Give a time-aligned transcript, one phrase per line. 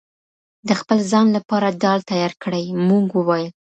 [0.67, 2.65] د خپل ځان لپاره ډال تيار کړئ!!
[2.87, 3.49] مونږ وويل: